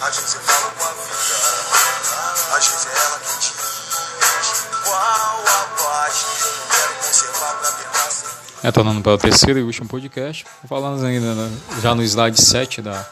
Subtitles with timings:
[0.00, 3.52] Às vezes eu falo com a vida, às vezes é ela que diz.
[4.84, 8.26] Qual a paz que eu não quero conservar pra tentar ser
[8.62, 11.50] Retornando para o terceiro e último podcast, falando ainda
[11.82, 13.04] já no slide 7 da,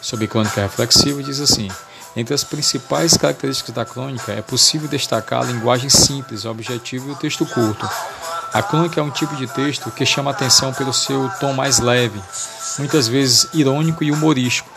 [0.00, 1.70] sobre crônica reflexiva, diz assim:
[2.16, 7.16] Entre as principais características da crônica é possível destacar a linguagem simples, objetiva e o
[7.16, 7.86] texto curto.
[8.50, 12.18] A crônica é um tipo de texto que chama atenção pelo seu tom mais leve,
[12.78, 14.70] muitas vezes irônico e humorístico,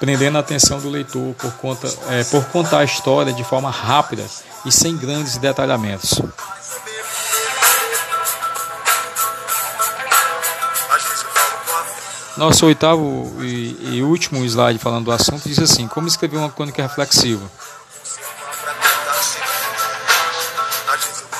[0.00, 4.24] prendendo a atenção do leitor por, conta, é, por contar a história de forma rápida
[4.64, 6.20] e sem grandes detalhamentos.
[12.36, 16.80] Nosso oitavo e, e último slide falando do assunto diz assim: Como escrever uma crônica
[16.80, 17.44] reflexiva?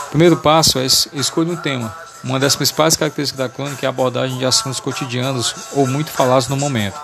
[0.06, 1.94] O primeiro passo é es- escolha um tema.
[2.22, 6.48] Uma das principais características da crônica é a abordagem de assuntos cotidianos ou muito falados
[6.48, 7.00] no momento.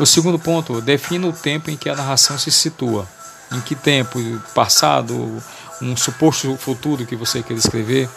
[0.00, 3.06] O segundo ponto, defina o tempo em que a narração se situa.
[3.52, 4.18] Em que tempo,
[4.54, 5.42] passado,
[5.82, 8.08] um suposto futuro que você quer escrever.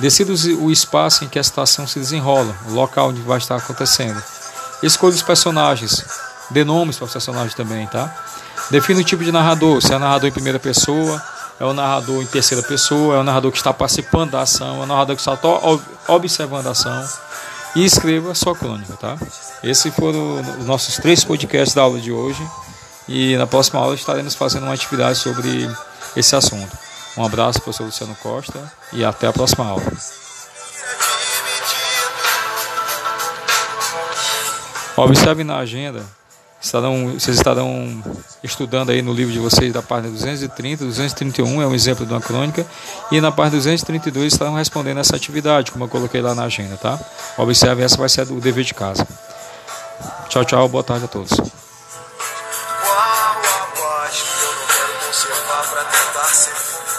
[0.00, 4.22] Decida o espaço em que a situação se desenrola, o local onde vai estar acontecendo.
[4.82, 6.06] Escolha os personagens,
[6.50, 8.14] dê nomes para os personagens também, tá?
[8.70, 11.22] Defina o tipo de narrador, se é narrador em primeira pessoa,
[11.60, 14.84] é o narrador em terceira pessoa, é o narrador que está participando da ação, é
[14.84, 15.38] o narrador que está
[16.08, 17.06] observando a ação.
[17.76, 19.18] E escreva sua crônica, tá?
[19.62, 22.42] Esses foram os nossos três podcasts da aula de hoje.
[23.06, 25.68] E na próxima aula estaremos fazendo uma atividade sobre
[26.16, 26.74] esse assunto.
[27.18, 29.84] Um abraço, professor Luciano Costa, e até a próxima aula.
[34.96, 36.02] Observe na agenda,
[36.60, 38.02] estarão, vocês estarão
[38.42, 42.20] estudando aí no livro de vocês da página 230, 231 é um exemplo de uma
[42.20, 42.66] crônica,
[43.10, 46.98] e na página 232 estarão respondendo essa atividade, como eu coloquei lá na agenda, tá?
[47.36, 49.06] Observe, essa vai ser o dever de casa.
[50.28, 51.30] Tchau, tchau, boa tarde a todos.